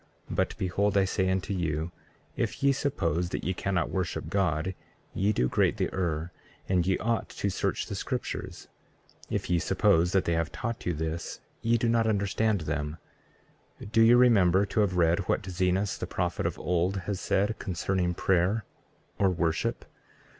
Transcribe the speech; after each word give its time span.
But 0.31 0.57
behold, 0.57 0.97
I 0.97 1.05
say 1.05 1.29
unto 1.29 1.53
you, 1.53 1.91
if 2.35 2.63
ye 2.63 2.71
suppose 2.71 3.29
that 3.29 3.43
ye 3.43 3.53
cannot 3.53 3.91
worship 3.91 4.31
God, 4.31 4.73
ye 5.13 5.31
do 5.31 5.47
greatly 5.47 5.93
err, 5.93 6.31
and 6.67 6.87
ye 6.87 6.97
ought 6.97 7.29
to 7.29 7.51
search 7.51 7.85
the 7.85 7.93
scriptures; 7.93 8.67
if 9.29 9.47
ye 9.47 9.59
suppose 9.59 10.11
that 10.13 10.25
they 10.25 10.33
have 10.33 10.51
taught 10.51 10.87
you 10.87 10.95
this, 10.95 11.39
ye 11.61 11.77
do 11.77 11.87
not 11.87 12.07
understand 12.07 12.61
them. 12.61 12.97
33:3 13.79 13.91
Do 13.91 14.01
ye 14.01 14.13
remember 14.15 14.65
to 14.65 14.79
have 14.79 14.97
read 14.97 15.19
what 15.29 15.45
Zenos, 15.47 15.99
the 15.99 16.07
prophet 16.07 16.47
of 16.47 16.57
old, 16.57 17.01
has 17.05 17.21
said 17.21 17.59
concerning 17.59 18.15
prayer 18.15 18.65
or 19.19 19.29
worship? 19.29 19.85